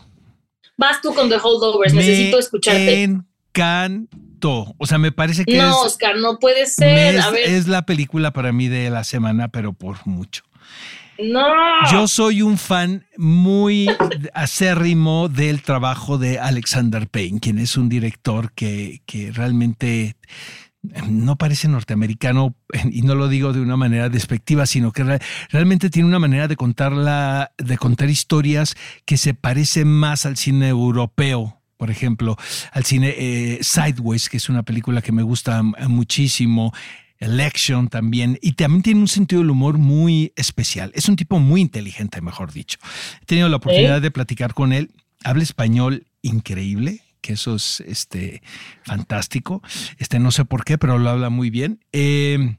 [0.78, 3.04] Vas tú con The Holdovers, necesito escucharte.
[3.04, 4.76] Encantó.
[4.78, 5.58] O sea, me parece que.
[5.58, 7.16] No, Oscar, no puede ser.
[7.16, 10.44] Es, es la película para mí de la semana, pero por mucho.
[11.20, 11.46] No.
[11.92, 13.88] Yo soy un fan muy
[14.34, 20.16] acérrimo del trabajo de Alexander Payne, quien es un director que, que realmente
[21.10, 22.56] no parece norteamericano
[22.92, 25.20] y no lo digo de una manera despectiva, sino que
[25.50, 30.68] realmente tiene una manera de contarla, de contar historias que se parecen más al cine
[30.68, 31.60] europeo.
[31.78, 32.38] Por ejemplo,
[32.72, 36.74] al cine eh, Sideways, que es una película que me gusta muchísimo,
[37.20, 40.92] Election también, y también tiene un sentido del humor muy especial.
[40.96, 42.78] Es un tipo muy inteligente, mejor dicho.
[43.22, 44.92] He tenido la oportunidad de platicar con él.
[45.24, 48.44] Habla español increíble que eso es este,
[48.84, 49.64] fantástico.
[49.98, 51.80] Este, no sé por qué, pero lo habla muy bien.
[51.94, 52.58] Eh,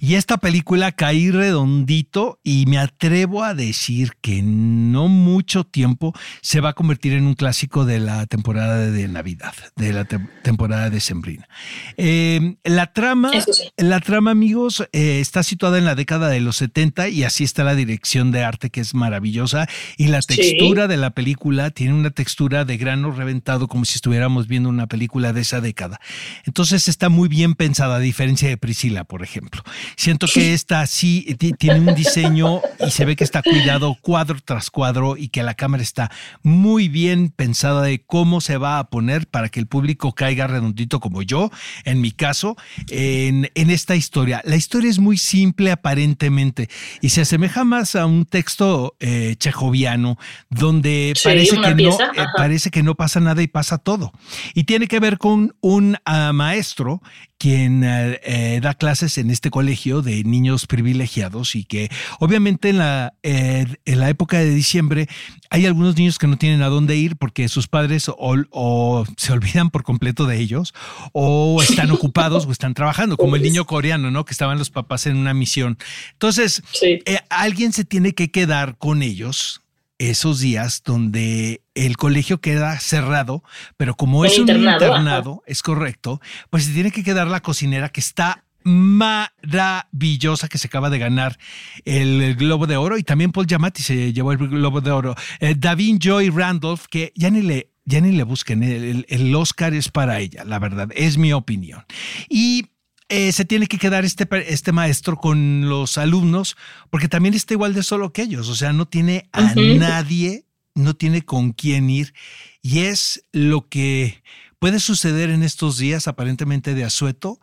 [0.00, 6.60] y esta película caí redondito y me atrevo a decir que no mucho tiempo se
[6.60, 11.00] va a convertir en un clásico de la temporada de Navidad, de la temporada de
[11.00, 11.48] Sembrina.
[11.96, 13.30] Eh, la trama,
[13.76, 17.64] la trama, amigos, eh, está situada en la década de los 70 y así está
[17.64, 22.10] la dirección de arte que es maravillosa y la textura de la película tiene una
[22.10, 26.00] textura de grano reventado como si estuviéramos viendo una película de esa década.
[26.44, 29.53] Entonces está muy bien pensada, a diferencia de Priscila, por ejemplo.
[29.96, 34.70] Siento que esta sí tiene un diseño y se ve que está cuidado cuadro tras
[34.70, 36.10] cuadro y que la cámara está
[36.42, 41.00] muy bien pensada de cómo se va a poner para que el público caiga redondito
[41.00, 41.50] como yo,
[41.84, 42.56] en mi caso,
[42.88, 44.40] en, esta historia.
[44.44, 46.68] La historia es muy simple aparentemente
[47.00, 50.18] y se asemeja más a un texto eh, chejoviano
[50.50, 54.12] donde parece, que no, eh, parece que no pasa nada y pasa todo.
[54.54, 57.02] Y tiene que ver con un ah, maestro
[57.44, 63.12] quien eh, da clases en este colegio de niños privilegiados y que obviamente en la,
[63.22, 65.10] eh, en la época de diciembre
[65.50, 69.68] hay algunos niños que no tienen a dónde ir porque sus padres o, se olvidan
[69.68, 70.72] por completo de ellos
[71.12, 74.24] o están ocupados o están trabajando, como el niño coreano, ¿no?
[74.24, 75.76] Que estaban los papás en una misión.
[76.12, 79.63] Entonces, eh, alguien se tiene que quedar con ellos
[79.98, 83.42] esos días donde el colegio queda cerrado,
[83.76, 88.00] pero como es un internado, es correcto, pues se tiene que quedar la cocinera que
[88.00, 91.38] está maravillosa que se acaba de ganar
[91.84, 95.14] el Globo de Oro y también Paul Giamatti se llevó el Globo de Oro.
[95.40, 99.74] Eh, Davin Joy Randolph, que ya ni le, ya ni le busquen, el, el Oscar
[99.74, 101.84] es para ella, la verdad, es mi opinión.
[102.28, 102.70] Y
[103.16, 106.56] eh, se tiene que quedar este, este maestro con los alumnos,
[106.90, 110.94] porque también está igual de solo que ellos, o sea, no tiene a nadie, no
[110.94, 112.12] tiene con quién ir,
[112.60, 114.24] y es lo que
[114.58, 117.38] puede suceder en estos días aparentemente de asueto,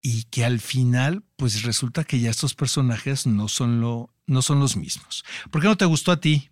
[0.00, 4.60] y que al final, pues resulta que ya estos personajes no son, lo, no son
[4.60, 5.24] los mismos.
[5.50, 6.48] ¿Por qué no te gustó a ti?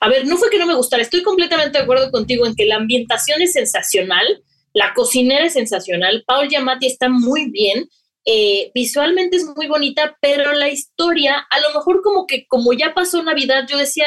[0.00, 2.66] A ver, no fue que no me gustara, estoy completamente de acuerdo contigo en que
[2.66, 7.88] la ambientación es sensacional la cocinera es sensacional, Paul Giamatti está muy bien,
[8.24, 12.94] eh, visualmente es muy bonita, pero la historia, a lo mejor como que como ya
[12.94, 14.06] pasó Navidad, yo decía,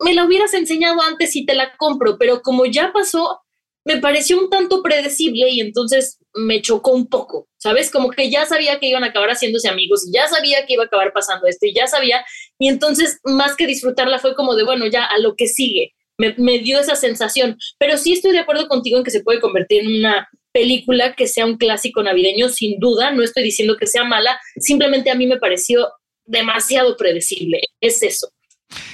[0.00, 3.40] me la hubieras enseñado antes y te la compro, pero como ya pasó,
[3.84, 7.90] me pareció un tanto predecible y entonces me chocó un poco, ¿sabes?
[7.90, 10.84] Como que ya sabía que iban a acabar haciéndose amigos y ya sabía que iba
[10.84, 12.24] a acabar pasando esto y ya sabía,
[12.58, 16.58] y entonces más que disfrutarla fue como de, bueno, ya a lo que sigue me,
[16.58, 17.56] dio esa sensación.
[17.78, 21.26] Pero sí estoy de acuerdo contigo en que se puede convertir en una película que
[21.26, 23.12] sea un clásico navideño, sin duda.
[23.12, 25.88] No estoy diciendo que sea mala, simplemente a mí me pareció
[26.24, 27.60] demasiado predecible.
[27.80, 28.30] Es eso.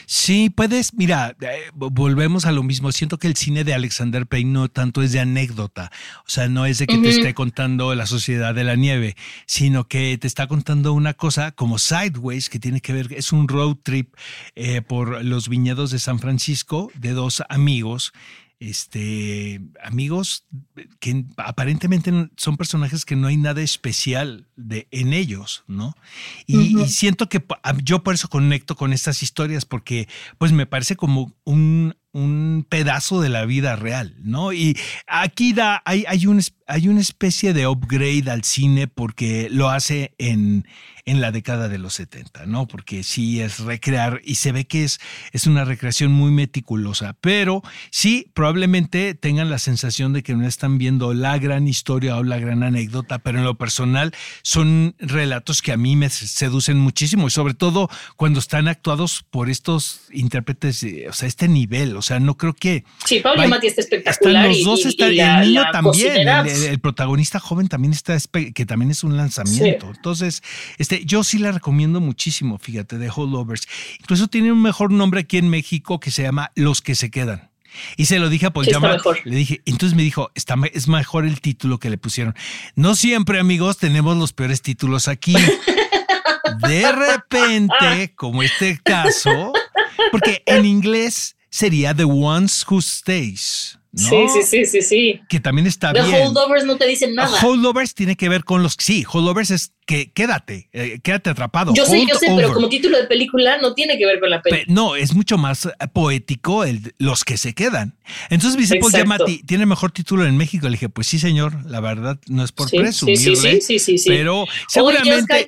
[0.07, 2.93] Sí, puedes, mira, eh, volvemos a lo mismo.
[2.93, 5.91] Siento que el cine de Alexander Payne no tanto es de anécdota,
[6.21, 9.85] o sea, no es de que te esté contando la sociedad de la nieve, sino
[9.89, 13.77] que te está contando una cosa como Sideways, que tiene que ver, es un road
[13.83, 14.15] trip
[14.55, 18.13] eh, por los viñedos de San Francisco de dos amigos
[18.61, 20.45] este, amigos
[21.01, 25.95] que aparentemente son personajes que no hay nada especial de, en ellos, ¿no?
[26.47, 27.45] Y, y, siento que
[27.83, 33.21] yo por eso conecto con estas historias, porque pues me parece como un, un pedazo
[33.21, 34.53] de la vida real, ¿no?
[34.53, 39.69] Y aquí da, hay, hay, un, hay una especie de upgrade al cine porque lo
[39.69, 40.65] hace en,
[41.07, 42.67] en la década de los 70, ¿no?
[42.67, 45.01] Porque sí es recrear y se ve que es,
[45.33, 50.79] es una recreación muy meticulosa, pero sí, probablemente tengan la sensación de que no están
[50.79, 55.73] viendo la gran historia o la gran anécdota, pero en lo personal son relatos que
[55.73, 61.13] a mí me seducen muchísimo y sobre todo cuando están actuados por estos intérpretes, o
[61.13, 62.85] sea, este nivel, o sea, no creo que...
[63.05, 64.47] Sí, Pablo Mati está espectacular.
[64.47, 68.17] Están los dos, está, el niño también, el, protagonista joven también está,
[68.55, 69.91] que también es un lanzamiento.
[69.95, 70.43] Entonces,
[70.79, 73.67] este, yo sí la recomiendo muchísimo, fíjate, de Holdovers.
[74.01, 77.51] Incluso tiene un mejor nombre aquí en México que se llama Los que se quedan.
[77.97, 78.67] Y se lo dije a Paul
[79.25, 82.35] Le dije, entonces me dijo, está, es mejor el título que le pusieron.
[82.75, 85.35] No siempre, amigos, tenemos los peores títulos aquí.
[86.69, 89.53] De repente, como este caso,
[90.13, 93.79] porque en inglés sería The Ones Who Stays.
[93.93, 94.03] ¿no?
[94.03, 95.21] Sí, sí, sí, sí, sí.
[95.29, 96.27] Que también está The bien.
[96.27, 97.39] Holdovers no te dicen nada.
[97.41, 98.75] Holdovers tiene que ver con los.
[98.77, 101.75] Sí, holdovers es que quédate, eh, quédate atrapado.
[101.75, 104.41] Yo sé, yo sé, pero como título de película no tiene que ver con la
[104.41, 104.75] película.
[104.75, 107.95] no, es mucho más poético el, los que se quedan.
[108.31, 110.67] Entonces me dice Paul Giamatti, ¿tiene mejor título en México?
[110.67, 114.09] Le dije, pues sí, señor, la verdad no es por presumirle, sí, sí, sí, sí,
[114.09, 115.47] pero seguramente...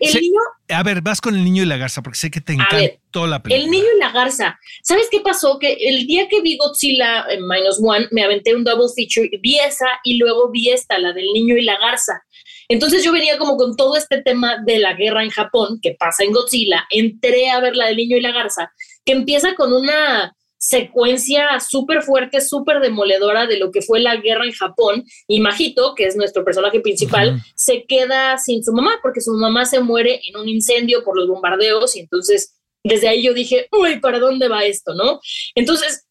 [0.69, 3.43] a ver, vas con el niño y la garza, porque sé que te encantó la
[3.43, 3.65] película.
[3.65, 4.59] El niño y la garza.
[4.83, 5.59] ¿Sabes qué pasó?
[5.59, 9.59] Que el día que vi Godzilla en Minus One, me aventé un double feature, vi
[9.59, 12.23] esa y luego vi esta, la del niño y la garza.
[12.69, 16.25] Entonces yo venía como con todo este tema de la guerra en Japón, que pasa
[16.25, 18.73] en Godzilla, entré a ver la del niño y la garza,
[19.05, 24.45] que empieza con una secuencia súper fuerte, súper demoledora de lo que fue la guerra
[24.45, 25.05] en Japón.
[25.29, 29.65] Y Majito, que es nuestro personaje principal, se queda sin su mamá porque su mamá
[29.65, 34.01] se muere en un incendio por los bombardeos y entonces desde ahí yo dije, uy,
[34.01, 34.95] ¿para dónde va esto?
[34.95, 35.21] ¿No?
[35.55, 36.06] Entonces,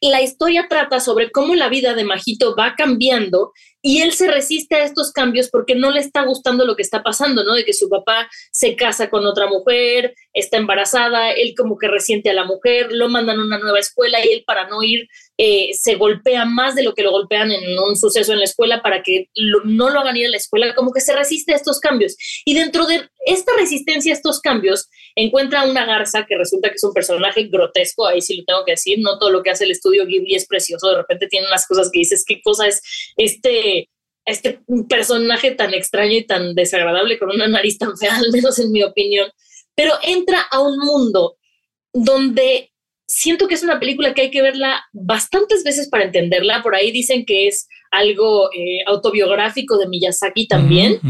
[0.00, 4.76] la historia trata sobre cómo la vida de Majito va cambiando y él se resiste
[4.76, 7.54] a estos cambios porque no le está gustando lo que está pasando, ¿no?
[7.54, 12.30] De que su papá se casa con otra mujer, está embarazada, él como que resiente
[12.30, 15.08] a la mujer, lo mandan a una nueva escuela y él para no ir
[15.40, 18.82] eh, se golpea más de lo que lo golpean en un suceso en la escuela
[18.82, 19.30] para que
[19.64, 22.16] no lo hagan ir a la escuela, como que se resiste a estos cambios.
[22.44, 26.82] Y dentro de esta resistencia a estos cambios, encuentra una garza que resulta que es
[26.82, 29.70] un personaje grotesco, ahí sí lo tengo que decir, no todo lo que hace el
[29.70, 32.82] estudio Ghibli es precioso, de repente tiene unas cosas que dices, ¿qué cosa es
[33.16, 33.88] este?
[34.24, 38.70] este personaje tan extraño y tan desagradable con una nariz tan fea, al menos en
[38.70, 39.30] mi opinión,
[39.74, 41.38] pero entra a un mundo
[41.94, 42.72] donde
[43.08, 46.62] siento que es una película que hay que verla bastantes veces para entenderla.
[46.62, 51.00] Por ahí dicen que es algo eh, autobiográfico de Miyazaki también.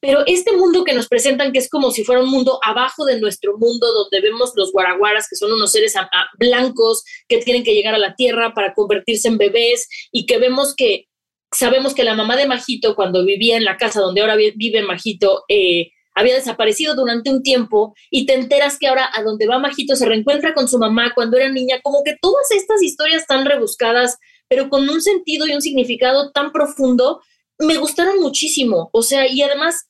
[0.00, 3.20] Pero este mundo que nos presentan, que es como si fuera un mundo abajo de
[3.20, 5.94] nuestro mundo, donde vemos los guaraguaras, que son unos seres
[6.38, 10.74] blancos que tienen que llegar a la tierra para convertirse en bebés, y que vemos
[10.74, 11.08] que
[11.52, 15.44] sabemos que la mamá de Majito, cuando vivía en la casa donde ahora vive Majito,
[15.48, 19.96] eh, había desaparecido durante un tiempo y te enteras que ahora a donde va Majito
[19.96, 24.18] se reencuentra con su mamá cuando era niña, como que todas estas historias tan rebuscadas,
[24.48, 27.22] pero con un sentido y un significado tan profundo,
[27.58, 28.90] me gustaron muchísimo.
[28.92, 29.88] O sea, y además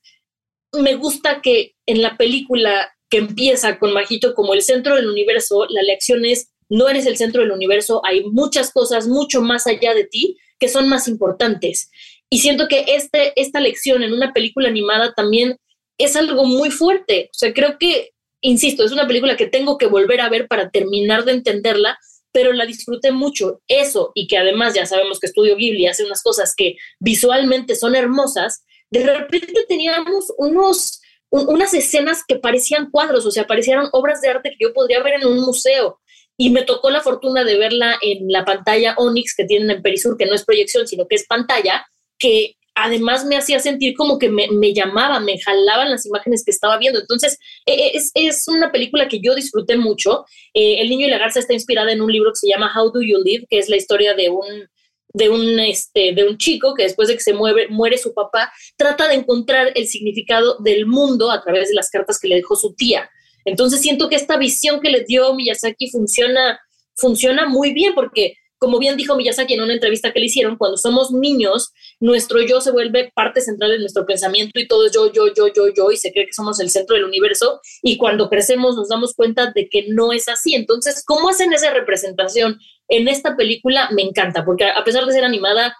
[0.73, 5.67] me gusta que en la película que empieza con Majito como el centro del universo,
[5.69, 9.93] la lección es, no eres el centro del universo, hay muchas cosas mucho más allá
[9.95, 11.91] de ti que son más importantes.
[12.31, 15.59] Y siento que este, esta lección en una película animada también
[15.99, 17.29] es algo muy fuerte.
[17.31, 20.71] O sea, creo que, insisto, es una película que tengo que volver a ver para
[20.71, 21.99] terminar de entenderla,
[22.33, 23.61] pero la disfruté mucho.
[23.69, 27.95] Eso, y que además ya sabemos que Estudio Ghibli hace unas cosas que visualmente son
[27.95, 31.01] hermosas, de repente teníamos unos,
[31.31, 35.15] unas escenas que parecían cuadros, o sea, parecían obras de arte que yo podría ver
[35.15, 36.01] en un museo.
[36.37, 40.17] Y me tocó la fortuna de verla en la pantalla Onyx que tienen en Perisur,
[40.17, 41.87] que no es proyección, sino que es pantalla,
[42.19, 46.51] que además me hacía sentir como que me, me llamaba, me jalaban las imágenes que
[46.51, 47.01] estaba viendo.
[47.01, 50.25] Entonces, e, e, es, una película que yo disfruté mucho.
[50.55, 52.93] Eh, el niño y la garza está inspirada en un libro que se llama How
[52.93, 54.69] Do You Live, que es la historia de un,
[55.13, 59.09] de un, este, de un chico que después de que se muere su papá, trata
[59.09, 62.75] de encontrar el significado del mundo a través de las cartas que le dejó su
[62.75, 63.11] tía.
[63.45, 66.61] Entonces siento que esta visión que le dio Miyazaki funciona,
[66.95, 70.77] funciona muy bien porque como bien dijo Miyazaki en una entrevista que le hicieron, cuando
[70.77, 75.11] somos niños, nuestro yo se vuelve parte central de nuestro pensamiento y todo es yo,
[75.13, 77.61] yo, yo, yo, yo, y se cree que somos el centro del universo.
[77.83, 80.55] Y cuando crecemos nos damos cuenta de que no es así.
[80.55, 83.89] Entonces, ¿cómo hacen esa representación en esta película?
[83.91, 85.77] Me encanta, porque a pesar de ser animada,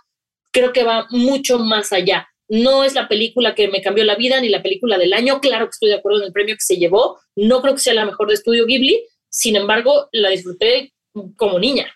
[0.51, 2.27] creo que va mucho más allá.
[2.49, 5.41] No es la película que me cambió la vida ni la película del año.
[5.41, 7.21] Claro que estoy de acuerdo en el premio que se llevó.
[7.37, 9.05] No creo que sea la mejor de estudio Ghibli.
[9.31, 10.93] Sin embargo, la disfruté
[11.37, 11.87] como niña.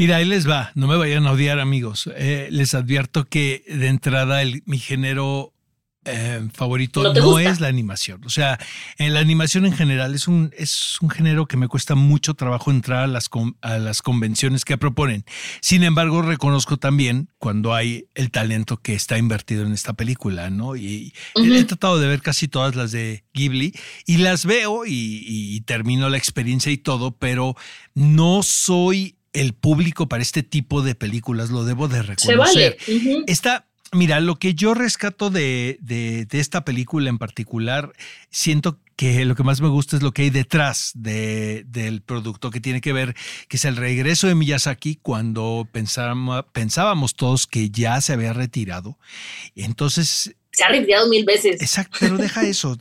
[0.00, 2.08] Mira, ahí les va, no me vayan a odiar amigos.
[2.16, 5.52] Eh, les advierto que de entrada el, mi género
[6.06, 8.24] eh, favorito no, es la animación.
[8.24, 8.58] O sea,
[8.96, 12.70] en la animación en general es un, es un género que me cuesta mucho trabajo
[12.70, 13.28] entrar a las,
[13.60, 15.26] a las convenciones que proponen.
[15.60, 20.76] Sin embargo, reconozco también cuando hay el talento que está invertido en esta película, ¿no?
[20.76, 23.74] Y, he tratado de ver casi todas las de Ghibli
[24.06, 27.54] y las veo y, y termino la experiencia y todo, pero
[27.92, 32.76] no soy el público para este tipo de películas, lo debo de reconocer.
[33.26, 37.92] Esta, mira, lo que yo rescato de, de, esta película en particular,
[38.30, 42.50] siento que lo que más me gusta es lo que hay detrás de, del producto,
[42.50, 43.14] que tiene que ver,
[43.48, 48.98] que es el regreso de Miyazaki cuando pensábamos, pensábamos todos que ya se había retirado.
[49.54, 51.62] Entonces se ha retirado mil veces.
[51.62, 52.76] Exacto, pero deja eso.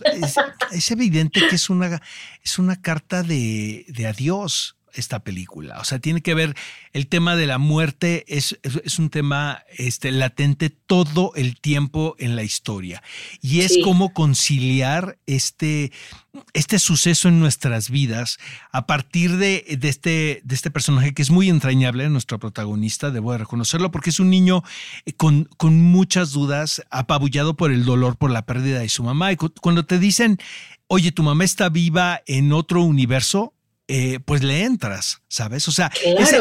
[0.71, 2.01] Es, evidente que es una,
[2.43, 5.79] es una carta de, de adiós esta película.
[5.79, 6.55] O sea, tiene que ver
[6.93, 12.35] el tema de la muerte, es, es, un tema este, latente todo el tiempo en
[12.35, 13.01] la historia.
[13.41, 15.91] Y es cómo conciliar este,
[16.53, 18.37] este suceso en nuestras vidas
[18.71, 23.31] a partir de, de, este, de este personaje que es muy entrañable, nuestro protagonista, debo
[23.31, 24.63] de reconocerlo, porque es un niño
[25.05, 29.31] eh, con, con muchas dudas, apabullado por el dolor, por la pérdida de su mamá.
[29.31, 30.39] Y cuando te dicen,
[30.87, 33.53] oye, tu mamá está viva en otro universo,
[33.91, 35.67] eh, pues le entras, ¿sabes?
[35.67, 35.91] O sea,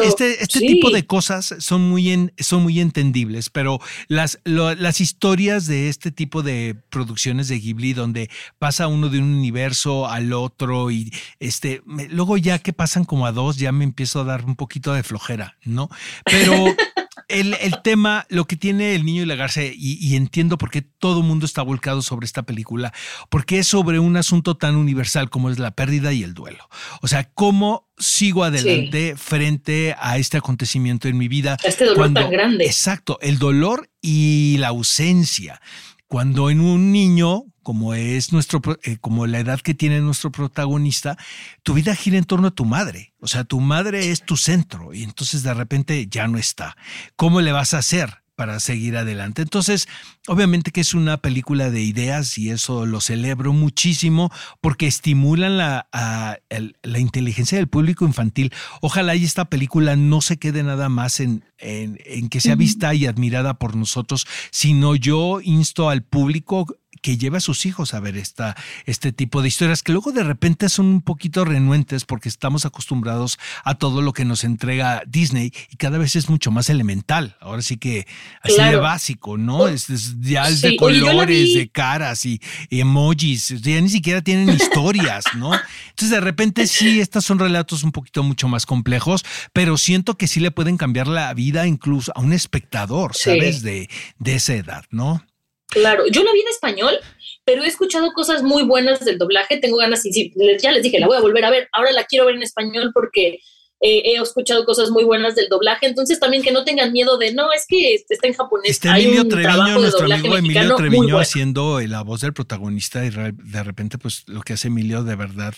[0.03, 5.89] este, este tipo de cosas son muy, son muy entendibles, pero las, las historias de
[5.89, 8.29] este tipo de producciones de Ghibli, donde
[8.59, 11.81] pasa uno de un universo al otro y este,
[12.11, 15.01] luego ya que pasan como a dos, ya me empiezo a dar un poquito de
[15.01, 15.89] flojera, ¿no?
[16.25, 16.53] Pero
[17.29, 21.19] el, tema, lo que tiene el niño y la garza, y, entiendo por qué todo
[21.19, 22.93] el mundo está volcado sobre esta película,
[23.29, 26.67] porque es sobre un asunto tan universal como es la pérdida y el duelo.
[27.01, 31.57] O sea, cómo sigo adelante frente a este acontecimiento en mi vida.
[31.63, 32.65] Este dolor tan grande.
[32.65, 35.61] Exacto, el dolor y la ausencia.
[36.07, 41.19] Cuando en un niño, como es nuestro, eh, como la edad que tiene nuestro protagonista,
[41.61, 43.13] tu vida gira en torno a tu madre.
[43.19, 46.75] O sea, tu madre es tu centro y entonces de repente ya no está.
[47.15, 48.23] ¿Cómo le vas a hacer?
[48.35, 49.41] para seguir adelante.
[49.41, 49.89] Entonces,
[50.25, 55.89] obviamente que es una película de ideas y eso lo celebro muchísimo porque estimulan la,
[55.89, 58.53] la inteligencia del público infantil.
[58.79, 63.07] Ojalá y esta película no se quede nada más en, en que sea vista y
[63.07, 66.65] admirada por nosotros, sino yo insto al público
[67.01, 70.23] que lleve a sus hijos a ver esta, este tipo de historias que luego de
[70.23, 75.53] repente son un poquito renuentes porque estamos acostumbrados a todo lo que nos entrega Disney
[75.71, 77.37] y cada vez es mucho más elemental.
[77.39, 78.07] Ahora sí que
[78.41, 79.67] así de básico, ¿no?
[79.67, 79.87] Es,
[80.19, 85.53] ya de colores, de caras y, emojis, ya ni siquiera tienen historias, ¿no?
[85.89, 89.23] Entonces de repente sí, estos son relatos un poquito mucho más complejos,
[89.53, 93.61] pero siento que sí le pueden cambiar la vida incluso a un espectador, ¿sabes?
[93.61, 95.23] De, de esa edad, ¿no?
[95.69, 96.99] Claro, yo la vi en español,
[97.45, 99.57] pero he escuchado cosas muy buenas del doblaje.
[99.57, 101.69] Tengo ganas, y ya les dije, la voy a volver a ver.
[101.71, 103.39] Ahora la quiero ver en español porque
[103.81, 107.33] eh, he escuchado cosas muy buenas del doblaje, entonces también que no tengan miedo de,
[107.33, 108.71] no, es que está en japonés.
[108.71, 113.97] Está Emilio Treviño, nuestro amigo Emilio Treviño haciendo la voz del protagonista y de repente
[113.97, 115.53] pues lo que hace Emilio de verdad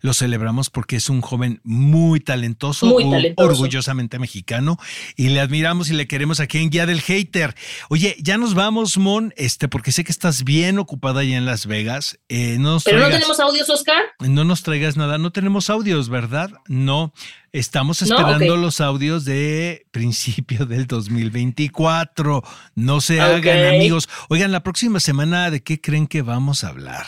[0.00, 4.78] lo celebramos porque es un joven muy talentoso, muy orgullosamente mexicano
[5.16, 7.54] y le admiramos y le queremos aquí en Guía del Hater.
[7.88, 11.66] Oye, ya nos vamos, Mon, este, porque sé que estás bien ocupada allá en Las
[11.66, 12.18] Vegas.
[12.28, 14.02] Eh, no Pero no tenemos audios, Oscar.
[14.20, 16.50] No nos traigas nada, no tenemos audios, ¿verdad?
[16.68, 17.12] No.
[17.56, 22.42] Estamos esperando los audios de principio del 2024.
[22.74, 24.10] No se hagan, amigos.
[24.28, 27.06] Oigan, la próxima semana, ¿de qué creen que vamos a hablar?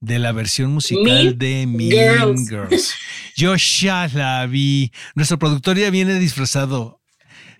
[0.00, 2.94] De la versión musical de Mean Girls.
[3.36, 4.90] Yo ya la vi.
[5.14, 7.02] Nuestro productor ya viene disfrazado.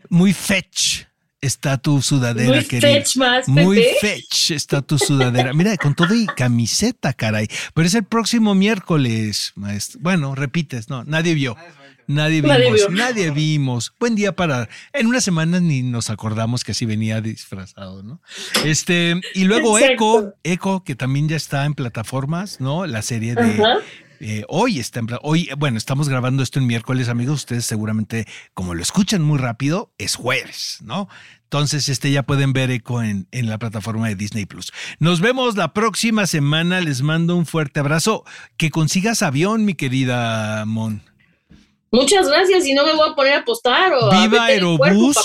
[0.09, 1.09] Muy fetch
[1.41, 5.53] está tu sudadera, Muy Fetch más, Muy fetch está tu sudadera.
[5.53, 7.49] Mira, con todo y camiseta, caray.
[7.75, 10.01] Pero es el próximo miércoles, maestro.
[10.03, 11.57] Bueno, repites, no, nadie vio.
[12.09, 13.93] Nadie vimos, nadie, vimos.
[14.01, 14.71] Buen día para.
[14.95, 18.23] En una semana ni nos acordamos que así venía disfrazado, ¿no?
[18.65, 22.87] Este, y luego Echo, Echo, que también ya está en plataformas, ¿no?
[22.87, 23.63] La serie de.
[24.21, 27.41] Eh, hoy está en, hoy, bueno, estamos grabando esto en miércoles, amigos.
[27.41, 31.11] Ustedes seguramente, como lo escuchan muy rápido, es jueves, ¿no?
[31.45, 34.73] Entonces, este ya pueden ver Echo en, en la plataforma de Disney Plus.
[34.99, 36.81] Nos vemos la próxima semana.
[36.81, 38.25] Les mando un fuerte abrazo.
[38.57, 41.03] Que consigas avión, mi querida Mon.
[41.91, 45.17] Muchas gracias y no me voy a poner a apostar o Viva Aerobús,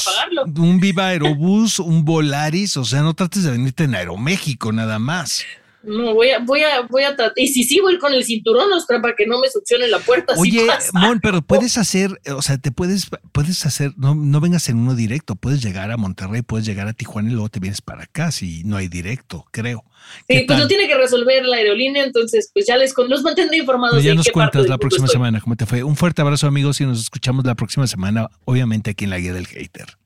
[0.55, 5.43] un Viva Aerobús, un Volaris, o sea, no trates de venirte en Aeroméxico nada más.
[5.83, 7.33] No, voy a, voy a, voy a tratar.
[7.35, 10.33] Y si sí, voy con el cinturón, Oscar, para que no me succione la puerta.
[10.37, 14.77] Oye, Mon, pero puedes hacer, o sea, te puedes, puedes hacer, no, no vengas en
[14.77, 18.03] uno directo, puedes llegar a Monterrey, puedes llegar a Tijuana y luego te vienes para
[18.03, 19.83] acá, si no hay directo, creo.
[20.27, 23.95] Sí, pues lo tiene que resolver la aerolínea, entonces pues ya les los mantendré informados.
[23.95, 25.83] Pues ya nos cuentas la próxima semana cómo te fue.
[25.83, 29.33] Un fuerte abrazo amigos y nos escuchamos la próxima semana, obviamente aquí en la Guía
[29.33, 29.97] del Hater.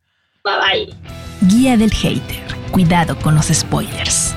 [0.44, 1.50] Bye bye.
[1.50, 2.44] Guía del Hater.
[2.72, 4.37] Cuidado con los spoilers.